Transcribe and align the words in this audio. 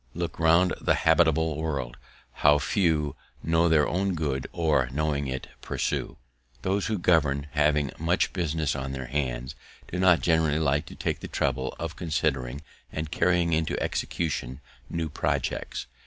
"Look 0.15 0.39
round 0.39 0.73
the 0.81 0.95
habitable 0.95 1.57
world, 1.57 1.95
how 2.41 2.57
few 2.57 3.15
Know 3.43 3.69
their 3.69 3.87
own 3.87 4.15
good, 4.15 4.47
or, 4.51 4.89
knowing 4.91 5.27
it, 5.27 5.47
pursue!" 5.61 6.17
Those 6.63 6.87
who 6.87 6.97
govern, 6.97 7.45
having 7.51 7.91
much 7.99 8.33
business 8.33 8.75
on 8.75 8.93
their 8.93 9.05
hands, 9.05 9.53
do 9.91 9.99
not 9.99 10.21
generally 10.21 10.57
like 10.57 10.87
to 10.87 10.95
take 10.95 11.19
the 11.19 11.27
trouble 11.27 11.75
of 11.77 11.97
considering 11.97 12.61
and 12.91 13.11
carrying 13.11 13.53
into 13.53 13.79
execution 13.79 14.59
new 14.89 15.07
projects. 15.07 15.85